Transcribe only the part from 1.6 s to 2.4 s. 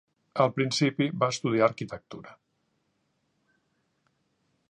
arquitectura.